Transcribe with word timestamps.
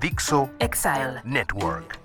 Dixo 0.00 0.48
Exile. 0.60 1.20
Network. 1.24 1.98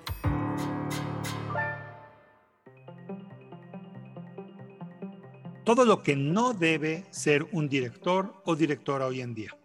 Todo 5.64 5.84
lo 5.84 6.02
que 6.02 6.16
no 6.16 6.54
debe 6.54 7.06
ser 7.10 7.46
un 7.52 7.68
director 7.68 8.34
o 8.46 8.56
directora 8.56 9.06
hoy 9.06 9.20
en 9.20 9.34
día. 9.34 9.56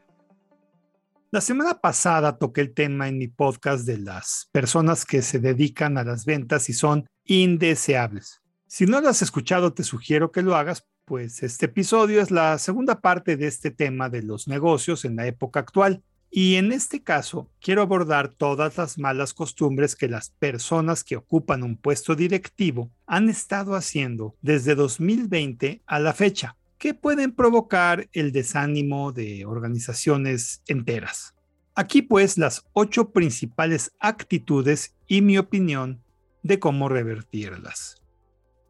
La 1.31 1.41
semana 1.41 1.81
pasada 1.81 2.37
toqué 2.37 2.61
el 2.61 2.75
tema 2.75 3.07
en 3.07 3.17
mi 3.17 3.29
podcast 3.29 3.87
de 3.87 3.97
las 3.97 4.47
personas 4.51 5.05
que 5.05 5.23
se 5.23 5.39
dedican 5.39 5.97
a 5.97 6.03
las 6.03 6.25
ventas 6.25 6.69
y 6.69 6.73
son 6.73 7.07
indeseables. 7.25 8.43
Si 8.67 8.85
no 8.85 9.01
lo 9.01 9.09
has 9.09 9.23
escuchado, 9.23 9.73
te 9.73 9.83
sugiero 9.83 10.31
que 10.31 10.43
lo 10.43 10.55
hagas, 10.55 10.85
pues 11.03 11.41
este 11.41 11.65
episodio 11.65 12.21
es 12.21 12.29
la 12.29 12.59
segunda 12.59 13.01
parte 13.01 13.37
de 13.37 13.47
este 13.47 13.71
tema 13.71 14.07
de 14.07 14.21
los 14.21 14.47
negocios 14.47 15.03
en 15.03 15.15
la 15.15 15.25
época 15.25 15.61
actual. 15.61 16.03
Y 16.31 16.55
en 16.55 16.71
este 16.71 17.01
caso, 17.01 17.49
quiero 17.59 17.81
abordar 17.81 18.29
todas 18.29 18.77
las 18.77 18.99
malas 18.99 19.33
costumbres 19.33 19.95
que 19.95 20.07
las 20.07 20.29
personas 20.29 21.03
que 21.03 21.15
ocupan 21.15 21.63
un 21.63 21.75
puesto 21.75 22.15
directivo 22.15 22.91
han 23.07 23.29
estado 23.29 23.75
haciendo 23.75 24.35
desde 24.41 24.75
2020 24.75 25.81
a 25.87 25.99
la 25.99 26.13
fecha, 26.13 26.55
que 26.77 26.93
pueden 26.93 27.31
provocar 27.31 28.07
el 28.13 28.31
desánimo 28.31 29.11
de 29.11 29.45
organizaciones 29.45 30.61
enteras. 30.67 31.33
Aquí 31.73 32.01
pues 32.01 32.37
las 32.37 32.65
ocho 32.73 33.11
principales 33.11 33.91
actitudes 33.99 34.95
y 35.07 35.21
mi 35.21 35.37
opinión 35.37 36.03
de 36.43 36.59
cómo 36.59 36.89
revertirlas. 36.89 38.01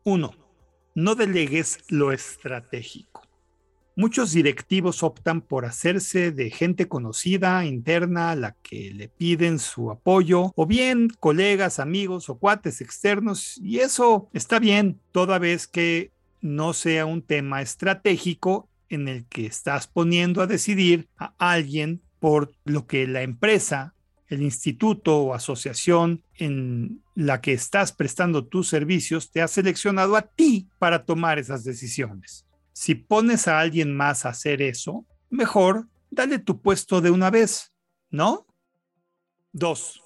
1. 0.04 0.32
No 0.96 1.16
delegues 1.16 1.80
lo 1.90 2.12
estratégico. 2.12 3.19
Muchos 4.00 4.32
directivos 4.32 5.04
optan 5.04 5.42
por 5.42 5.66
hacerse 5.66 6.32
de 6.32 6.52
gente 6.52 6.88
conocida, 6.88 7.66
interna, 7.66 8.32
a 8.32 8.36
la 8.38 8.56
que 8.64 8.94
le 8.94 9.10
piden 9.10 9.60
su 9.60 9.92
apoyo, 9.92 10.54
o 10.56 10.66
bien 10.66 11.10
colegas, 11.20 11.82
amigos 11.82 12.30
o 12.30 12.38
cuates 12.38 12.80
externos, 12.80 13.60
y 13.62 13.80
eso 13.80 14.30
está 14.34 14.58
bien, 14.58 15.02
toda 15.12 15.38
vez 15.38 15.68
que 15.68 16.14
no 16.40 16.72
sea 16.72 17.06
un 17.06 17.22
tema 17.22 17.62
estratégico 17.62 18.70
en 18.88 19.10
el 19.10 19.26
que 19.26 19.46
estás 19.46 19.88
poniendo 19.88 20.42
a 20.42 20.48
decidir 20.48 21.10
a 21.18 21.34
alguien 21.38 22.02
por 22.22 22.54
lo 22.64 22.88
que 22.88 23.06
la 23.06 23.24
empresa, 23.24 23.96
el 24.30 24.44
instituto 24.44 25.18
o 25.18 25.34
asociación 25.34 26.24
en 26.36 27.02
la 27.16 27.42
que 27.42 27.52
estás 27.52 27.92
prestando 27.92 28.46
tus 28.46 28.70
servicios 28.70 29.30
te 29.30 29.42
ha 29.42 29.50
seleccionado 29.50 30.16
a 30.16 30.22
ti 30.22 30.70
para 30.80 31.04
tomar 31.04 31.38
esas 31.38 31.66
decisiones. 31.66 32.46
Si 32.80 32.96
pones 32.96 33.50
a 33.50 33.60
alguien 33.60 33.94
más 33.94 34.26
a 34.26 34.30
hacer 34.30 34.62
eso, 34.62 35.06
mejor 35.30 35.90
dale 36.10 36.40
tu 36.40 36.62
puesto 36.62 37.02
de 37.02 37.12
una 37.12 37.30
vez, 37.30 37.74
¿no? 38.10 38.48
2. 39.52 40.02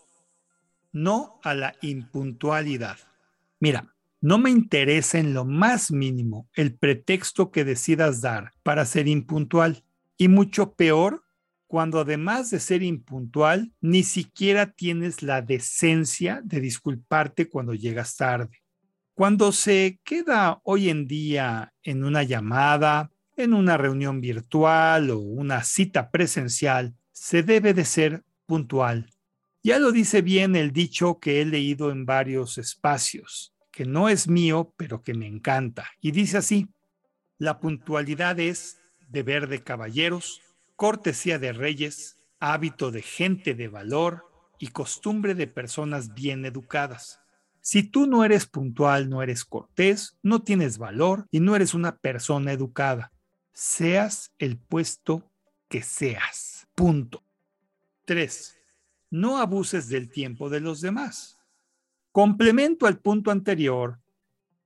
No 0.91 1.39
a 1.43 1.53
la 1.53 1.75
impuntualidad. 1.83 2.97
Mira, 3.59 3.93
no 4.21 4.39
me 4.39 4.49
interesa 4.49 5.19
en 5.19 5.35
lo 5.35 5.45
más 5.45 5.91
mínimo 5.91 6.49
el 6.55 6.75
pretexto 6.75 7.51
que 7.51 7.63
decidas 7.63 8.21
dar 8.21 8.53
para 8.63 8.85
ser 8.85 9.07
impuntual. 9.07 9.83
Y 10.17 10.27
mucho 10.27 10.73
peor 10.73 11.23
cuando 11.67 11.99
además 11.99 12.49
de 12.49 12.59
ser 12.59 12.81
impuntual, 12.81 13.71
ni 13.81 14.01
siquiera 14.01 14.71
tienes 14.71 15.21
la 15.21 15.43
decencia 15.43 16.41
de 16.43 16.59
disculparte 16.59 17.47
cuando 17.47 17.75
llegas 17.75 18.15
tarde. 18.15 18.62
Cuando 19.15 19.51
se 19.51 19.99
queda 20.03 20.59
hoy 20.63 20.89
en 20.89 21.05
día 21.05 21.71
en 21.83 22.03
una 22.03 22.23
llamada, 22.23 23.11
en 23.37 23.53
una 23.53 23.77
reunión 23.77 24.21
virtual 24.21 25.11
o 25.11 25.19
una 25.19 25.63
cita 25.63 26.09
presencial, 26.09 26.95
se 27.11 27.43
debe 27.43 27.75
de 27.75 27.85
ser 27.85 28.23
puntual. 28.47 29.11
Ya 29.61 29.77
lo 29.77 29.91
dice 29.91 30.23
bien 30.23 30.55
el 30.55 30.71
dicho 30.73 31.19
que 31.19 31.41
he 31.41 31.45
leído 31.45 31.91
en 31.91 32.07
varios 32.07 32.57
espacios, 32.57 33.53
que 33.71 33.85
no 33.85 34.09
es 34.09 34.27
mío, 34.27 34.73
pero 34.77 35.03
que 35.03 35.13
me 35.13 35.27
encanta. 35.27 35.85
Y 36.01 36.09
dice 36.09 36.37
así, 36.37 36.69
la 37.37 37.59
puntualidad 37.59 38.39
es 38.39 38.79
deber 39.09 39.47
de 39.47 39.63
caballeros, 39.63 40.41
cortesía 40.75 41.37
de 41.37 41.53
reyes, 41.53 42.17
hábito 42.39 42.89
de 42.89 43.03
gente 43.03 43.53
de 43.53 43.67
valor 43.67 44.25
y 44.57 44.69
costumbre 44.69 45.35
de 45.35 45.45
personas 45.45 46.15
bien 46.15 46.45
educadas. 46.45 47.22
Si 47.65 47.81
tú 47.81 48.07
no 48.07 48.25
eres 48.25 48.45
puntual, 48.45 49.09
no 49.09 49.23
eres 49.23 49.45
cortés, 49.45 50.17
no 50.21 50.41
tienes 50.41 50.77
valor 50.77 51.27
y 51.31 51.39
no 51.39 51.55
eres 51.55 51.73
una 51.73 51.95
persona 51.95 52.51
educada, 52.51 53.13
seas 53.53 54.33
el 54.37 54.57
puesto 54.57 55.31
que 55.69 55.81
seas. 55.81 56.67
Punto. 56.75 57.23
3. 58.03 58.57
No 59.11 59.37
abuses 59.37 59.87
del 59.87 60.09
tiempo 60.11 60.49
de 60.49 60.59
los 60.59 60.81
demás. 60.81 61.39
Complemento 62.11 62.85
al 62.85 62.99
punto 62.99 63.31
anterior. 63.31 63.97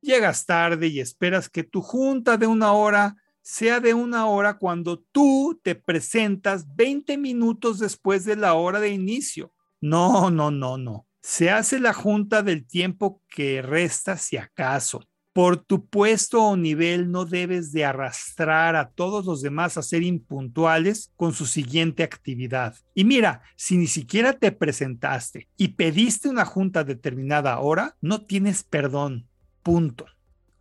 Llegas 0.01 0.47
tarde 0.47 0.87
y 0.87 0.99
esperas 0.99 1.49
que 1.49 1.63
tu 1.63 1.83
junta 1.83 2.35
de 2.35 2.47
una 2.47 2.71
hora 2.71 3.15
sea 3.43 3.79
de 3.79 3.93
una 3.93 4.25
hora 4.25 4.57
cuando 4.57 4.97
tú 5.11 5.59
te 5.61 5.75
presentas 5.75 6.75
20 6.75 7.15
minutos 7.19 7.77
después 7.77 8.25
de 8.25 8.37
la 8.37 8.55
hora 8.55 8.79
de 8.79 8.89
inicio. 8.89 9.53
No, 9.79 10.31
no, 10.31 10.49
no, 10.49 10.79
no. 10.79 11.05
Se 11.29 11.51
hace 11.51 11.81
la 11.81 11.91
junta 11.91 12.41
del 12.41 12.65
tiempo 12.65 13.21
que 13.27 13.61
resta 13.61 14.15
si 14.15 14.37
acaso. 14.37 15.03
Por 15.33 15.57
tu 15.57 15.85
puesto 15.85 16.41
o 16.41 16.55
nivel 16.55 17.11
no 17.11 17.25
debes 17.25 17.73
de 17.73 17.83
arrastrar 17.83 18.77
a 18.77 18.91
todos 18.91 19.25
los 19.25 19.41
demás 19.41 19.75
a 19.77 19.81
ser 19.81 20.03
impuntuales 20.03 21.11
con 21.17 21.33
su 21.33 21.45
siguiente 21.45 22.03
actividad. 22.03 22.77
Y 22.95 23.03
mira, 23.03 23.41
si 23.57 23.75
ni 23.75 23.87
siquiera 23.87 24.39
te 24.39 24.53
presentaste 24.53 25.49
y 25.57 25.67
pediste 25.67 26.29
una 26.29 26.45
junta 26.45 26.79
a 26.79 26.85
determinada 26.85 27.59
hora, 27.59 27.97
no 27.99 28.25
tienes 28.25 28.63
perdón. 28.63 29.27
Punto. 29.63 30.05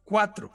4. 0.04 0.50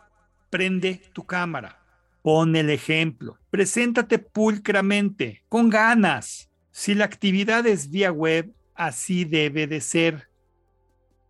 Prende 0.49 1.01
tu 1.13 1.25
cámara. 1.25 1.79
Pon 2.21 2.57
el 2.57 2.69
ejemplo. 2.69 3.37
Preséntate 3.49 4.19
pulcramente, 4.19 5.45
con 5.47 5.69
ganas. 5.69 6.49
Si 6.71 6.95
la 6.95 7.05
actividad 7.05 7.65
es 7.65 7.89
vía 7.89 8.11
web, 8.11 8.53
Así 8.81 9.25
debe 9.25 9.67
de 9.67 9.79
ser. 9.79 10.27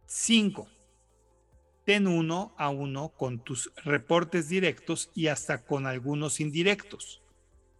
5. 0.05 0.69
Ten 1.83 2.07
uno 2.07 2.55
a 2.57 2.69
uno 2.69 3.09
con 3.09 3.43
tus 3.43 3.73
reportes 3.83 4.47
directos 4.47 5.11
y 5.13 5.27
hasta 5.27 5.61
con 5.61 5.85
algunos 5.85 6.39
indirectos. 6.39 7.21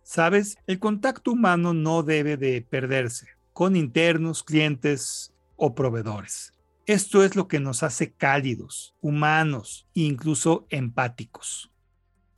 Sabes, 0.04 0.58
el 0.68 0.78
contacto 0.78 1.32
humano 1.32 1.74
no 1.74 2.04
debe 2.04 2.36
de 2.36 2.62
perderse 2.62 3.30
con 3.54 3.78
internos, 3.78 4.44
clientes 4.44 5.34
o 5.56 5.74
proveedores. 5.74 6.54
Esto 6.86 7.24
es 7.24 7.38
lo 7.38 7.48
que 7.48 7.62
nos 7.62 7.82
hace 7.82 8.12
cálidos, 8.12 8.94
humanos 9.00 9.88
e 9.96 10.02
incluso 10.02 10.68
empáticos. 10.70 11.72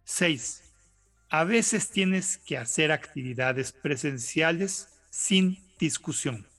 6. 0.04 0.72
A 1.30 1.46
veces 1.46 1.90
tienes 1.90 2.38
que 2.38 2.60
hacer 2.60 2.92
actividades 2.92 3.72
presenciales 3.72 4.88
sin 5.10 5.58
discusión. 5.80 6.53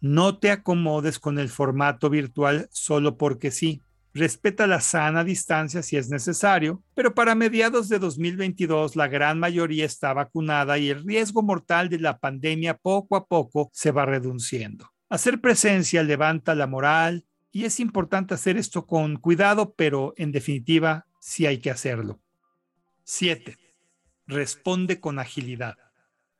No 0.00 0.38
te 0.38 0.50
acomodes 0.50 1.18
con 1.18 1.38
el 1.38 1.48
formato 1.48 2.08
virtual 2.08 2.68
solo 2.72 3.16
porque 3.16 3.50
sí. 3.50 3.82
Respeta 4.12 4.66
la 4.66 4.80
sana 4.80 5.22
distancia 5.22 5.82
si 5.82 5.96
es 5.96 6.08
necesario, 6.08 6.82
pero 6.94 7.14
para 7.14 7.36
mediados 7.36 7.88
de 7.88 8.00
2022 8.00 8.96
la 8.96 9.06
gran 9.06 9.38
mayoría 9.38 9.84
está 9.84 10.12
vacunada 10.12 10.78
y 10.78 10.90
el 10.90 11.04
riesgo 11.04 11.42
mortal 11.42 11.88
de 11.88 12.00
la 12.00 12.18
pandemia 12.18 12.76
poco 12.76 13.14
a 13.14 13.26
poco 13.26 13.70
se 13.72 13.92
va 13.92 14.06
reduciendo. 14.06 14.90
Hacer 15.08 15.40
presencia 15.40 16.02
levanta 16.02 16.54
la 16.54 16.66
moral 16.66 17.24
y 17.52 17.64
es 17.64 17.78
importante 17.78 18.34
hacer 18.34 18.56
esto 18.56 18.86
con 18.86 19.16
cuidado, 19.16 19.74
pero 19.74 20.14
en 20.16 20.32
definitiva 20.32 21.06
sí 21.20 21.46
hay 21.46 21.58
que 21.58 21.70
hacerlo. 21.70 22.20
7. 23.04 23.58
Responde 24.26 25.00
con 25.00 25.18
agilidad. 25.18 25.76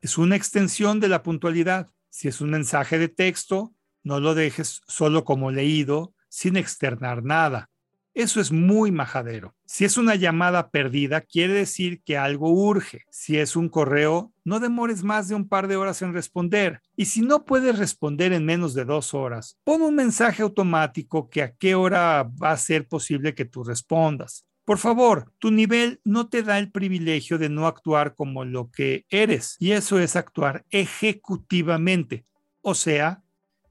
Es 0.00 0.19
una 0.19 0.37
extensión 0.37 0.99
de 0.99 1.09
la 1.09 1.22
puntualidad. 1.22 1.91
Si 2.10 2.28
es 2.28 2.41
un 2.41 2.50
mensaje 2.50 2.98
de 2.98 3.09
texto, 3.09 3.72
no 4.03 4.20
lo 4.20 4.34
dejes 4.34 4.82
solo 4.87 5.25
como 5.25 5.50
leído, 5.50 6.14
sin 6.29 6.56
externar 6.56 7.23
nada. 7.23 7.70
Eso 8.12 8.40
es 8.40 8.50
muy 8.50 8.90
majadero. 8.90 9.55
Si 9.64 9.84
es 9.84 9.96
una 9.96 10.17
llamada 10.17 10.70
perdida, 10.70 11.20
quiere 11.20 11.55
decir 11.55 12.02
que 12.02 12.19
algo 12.19 12.50
urge. 12.50 13.05
Si 13.11 13.38
es 13.38 13.55
un 13.55 13.69
correo, 13.69 14.32
no 14.44 14.58
demores 14.58 15.05
más 15.05 15.29
de 15.29 15.37
un 15.37 15.49
par 15.49 15.69
de 15.69 15.76
horas 15.76 16.02
en 16.02 16.12
responder. 16.12 16.81
Y 16.96 17.05
si 17.05 17.20
no 17.20 17.44
puedes 17.44 17.79
responder 17.79 18.32
en 18.32 18.44
menos 18.44 18.75
de 18.75 18.84
dos 18.84 19.14
horas, 19.14 19.58
pon 19.62 19.82
un 19.82 19.94
mensaje 19.94 20.43
automático 20.43 21.31
que 21.31 21.43
a 21.43 21.55
qué 21.55 21.76
hora 21.76 22.25
va 22.25 22.50
a 22.50 22.56
ser 22.56 22.88
posible 22.88 23.34
que 23.34 23.44
tú 23.44 23.62
respondas. 23.62 24.44
Por 24.64 24.78
favor, 24.78 25.32
tu 25.38 25.50
nivel 25.50 26.00
no 26.04 26.28
te 26.28 26.42
da 26.42 26.58
el 26.58 26.70
privilegio 26.70 27.38
de 27.38 27.48
no 27.48 27.66
actuar 27.66 28.14
como 28.14 28.44
lo 28.44 28.70
que 28.70 29.06
eres, 29.08 29.56
y 29.58 29.72
eso 29.72 29.98
es 29.98 30.16
actuar 30.16 30.64
ejecutivamente, 30.70 32.24
o 32.60 32.74
sea, 32.74 33.22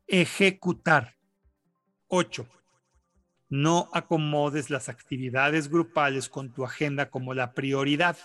ejecutar. 0.07 1.15
8. 2.07 2.47
No 3.50 3.89
acomodes 3.94 4.69
las 4.69 4.89
actividades 4.89 5.69
grupales 5.69 6.27
con 6.30 6.51
tu 6.51 6.65
agenda 6.65 7.09
como 7.09 7.33
la 7.33 7.53
prioridad. 7.53 8.18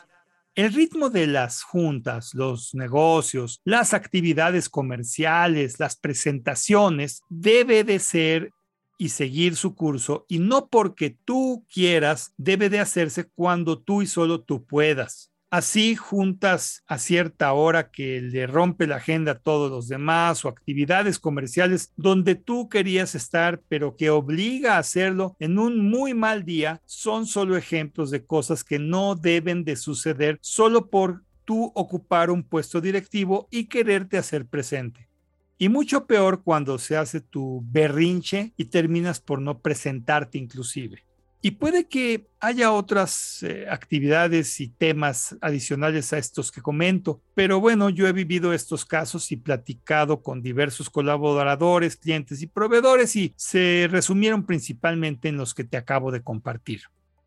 El 0.55 0.73
ritmo 0.73 1.11
de 1.11 1.27
las 1.27 1.63
juntas, 1.63 2.33
los 2.35 2.75
negocios, 2.75 3.61
las 3.65 3.93
actividades 3.93 4.69
comerciales, 4.69 5.81
las 5.81 5.97
presentaciones 5.97 7.23
debe 7.29 7.85
de 7.85 7.99
ser 7.99 8.53
y 8.99 9.11
seguir 9.11 9.57
su 9.57 9.75
curso 9.75 10.25
y 10.29 10.39
no 10.39 10.69
porque 10.69 11.17
tú 11.25 11.65
quieras, 11.73 12.33
debe 12.37 12.71
de 12.71 12.81
hacerse 12.81 13.25
cuando 13.25 13.79
tú 13.79 14.03
y 14.03 14.07
solo 14.07 14.43
tú 14.43 14.65
puedas. 14.65 15.31
Así 15.55 15.95
juntas 15.95 16.83
a 16.89 16.99
cierta 16.99 17.53
hora 17.53 17.93
que 17.93 18.21
le 18.21 18.49
rompe 18.49 18.89
la 18.89 18.97
agenda 18.97 19.33
a 19.33 19.39
todos 19.39 19.71
los 19.71 19.87
demás 19.87 20.45
o 20.45 20.49
actividades 20.49 21.21
comerciales 21.21 21.93
donde 21.97 22.35
tú 22.35 22.69
querías 22.69 23.15
estar, 23.15 23.63
pero 23.69 23.95
que 23.95 24.11
obliga 24.11 24.75
a 24.75 24.79
hacerlo 24.79 25.37
en 25.39 25.61
un 25.61 25.89
muy 25.89 26.13
mal 26.13 26.45
día, 26.45 26.83
son 26.87 27.27
solo 27.27 27.57
ejemplos 27.57 28.11
de 28.11 28.25
cosas 28.25 28.65
que 28.65 28.81
no 28.81 29.15
deben 29.15 29.63
de 29.63 29.77
suceder 29.77 30.39
solo 30.41 30.91
por 30.91 31.23
tú 31.45 31.71
ocupar 31.77 32.33
un 32.33 32.43
puesto 32.43 32.81
directivo 32.81 33.47
y 33.49 33.67
quererte 33.67 34.19
hacer 34.19 34.47
presente. 34.47 35.09
Y 35.57 35.69
mucho 35.69 36.07
peor 36.07 36.43
cuando 36.43 36.79
se 36.79 36.97
hace 36.97 37.21
tu 37.21 37.63
berrinche 37.67 38.53
y 38.57 38.67
terminas 38.67 39.21
por 39.21 39.41
no 39.41 39.61
presentarte 39.61 40.39
inclusive. 40.39 41.05
Y 41.41 41.51
puede 41.51 41.87
que 41.87 42.27
haya 42.41 42.73
otras 42.73 43.43
eh, 43.43 43.67
actividades 43.69 44.61
y 44.61 44.69
temas 44.69 45.37
adicionales 45.43 46.11
a 46.15 46.19
estos 46.19 46.51
que 46.51 46.63
comento, 46.63 47.21
pero 47.35 47.61
bueno, 47.61 47.91
yo 47.91 48.09
he 48.09 48.15
vivido 48.15 48.55
estos 48.55 48.87
casos 48.87 49.31
y 49.31 49.37
platicado 49.37 50.23
con 50.23 50.41
diversos 50.41 50.89
colaboradores, 50.89 51.97
clientes 51.97 52.41
y 52.41 52.47
proveedores 52.47 53.15
y 53.15 53.35
se 53.37 53.89
resumieron 53.91 54.47
principalmente 54.47 55.29
en 55.29 55.37
los 55.37 55.53
que 55.53 55.65
te 55.65 55.77
acabo 55.77 56.11
de 56.11 56.23
compartir. 56.23 56.85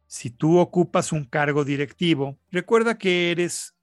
Si 0.07 0.31
tú 0.31 0.57
ocupas 0.57 1.11
un 1.11 1.23
cargo 1.23 1.63
directivo, 1.63 2.39
recuerda 2.51 2.97
que 2.97 3.29
eres 3.29 3.75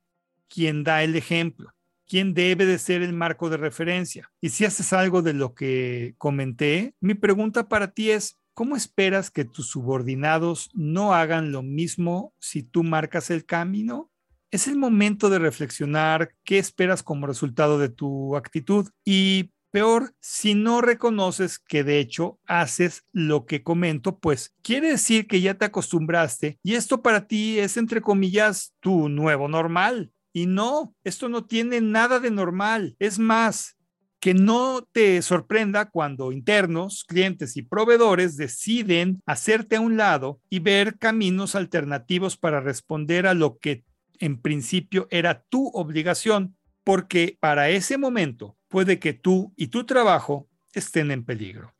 quien 0.48 0.82
da 0.82 1.04
el 1.04 1.14
ejemplo 1.14 1.73
quien 2.06 2.34
debe 2.34 2.66
de 2.66 2.78
ser 2.78 3.02
el 3.02 3.12
marco 3.12 3.50
de 3.50 3.56
referencia. 3.56 4.30
Y 4.40 4.50
si 4.50 4.64
haces 4.64 4.92
algo 4.92 5.22
de 5.22 5.32
lo 5.32 5.54
que 5.54 6.14
comenté, 6.18 6.94
mi 7.00 7.14
pregunta 7.14 7.68
para 7.68 7.92
ti 7.92 8.10
es, 8.10 8.38
¿Cómo 8.54 8.76
esperas 8.76 9.32
que 9.32 9.44
tus 9.44 9.66
subordinados 9.66 10.70
no 10.74 11.12
hagan 11.12 11.50
lo 11.50 11.64
mismo 11.64 12.32
si 12.38 12.62
tú 12.62 12.84
marcas 12.84 13.30
el 13.30 13.44
camino? 13.44 14.12
Es 14.52 14.68
el 14.68 14.76
momento 14.76 15.28
de 15.28 15.40
reflexionar 15.40 16.36
qué 16.44 16.58
esperas 16.58 17.02
como 17.02 17.26
resultado 17.26 17.80
de 17.80 17.88
tu 17.88 18.36
actitud 18.36 18.88
y 19.04 19.50
peor, 19.72 20.14
si 20.20 20.54
no 20.54 20.82
reconoces 20.82 21.58
que 21.58 21.82
de 21.82 21.98
hecho 21.98 22.38
haces 22.46 23.02
lo 23.10 23.44
que 23.44 23.64
comento, 23.64 24.20
pues 24.20 24.54
quiere 24.62 24.90
decir 24.90 25.26
que 25.26 25.40
ya 25.40 25.54
te 25.54 25.64
acostumbraste 25.64 26.60
y 26.62 26.76
esto 26.76 27.02
para 27.02 27.26
ti 27.26 27.58
es 27.58 27.76
entre 27.76 28.02
comillas 28.02 28.72
tu 28.78 29.08
nuevo 29.08 29.48
normal. 29.48 30.12
Y 30.34 30.46
no, 30.46 30.94
esto 31.04 31.30
no 31.30 31.46
tiene 31.46 31.80
nada 31.80 32.18
de 32.18 32.32
normal. 32.32 32.96
Es 32.98 33.20
más, 33.20 33.76
que 34.18 34.34
no 34.34 34.88
te 34.90 35.22
sorprenda 35.22 35.90
cuando 35.90 36.32
internos, 36.32 37.04
clientes 37.04 37.56
y 37.56 37.62
proveedores 37.62 38.36
deciden 38.36 39.22
hacerte 39.26 39.76
a 39.76 39.80
un 39.80 39.96
lado 39.96 40.40
y 40.50 40.58
ver 40.58 40.98
caminos 40.98 41.54
alternativos 41.54 42.36
para 42.36 42.60
responder 42.60 43.26
a 43.26 43.34
lo 43.34 43.58
que 43.58 43.84
en 44.18 44.40
principio 44.40 45.06
era 45.10 45.44
tu 45.48 45.68
obligación, 45.68 46.56
porque 46.82 47.36
para 47.38 47.68
ese 47.68 47.96
momento 47.96 48.56
puede 48.68 48.98
que 48.98 49.12
tú 49.12 49.52
y 49.56 49.68
tu 49.68 49.84
trabajo 49.84 50.48
estén 50.72 51.10
en 51.10 51.24
peligro. 51.24 51.72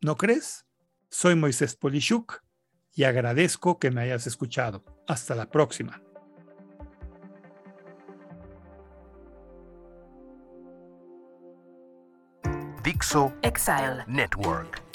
¿No 0.00 0.16
crees? 0.16 0.64
Soy 1.10 1.34
Moisés 1.34 1.74
Polishuk 1.74 2.42
y 2.94 3.04
agradezco 3.04 3.78
que 3.78 3.90
me 3.90 4.02
hayas 4.02 4.26
escuchado. 4.26 4.84
Hasta 5.08 5.34
la 5.34 5.50
próxima. 5.50 6.05
Dixo 12.96 13.30
Exile 13.42 14.04
Network. 14.08 14.85